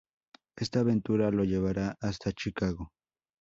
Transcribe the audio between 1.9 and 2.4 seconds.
hasta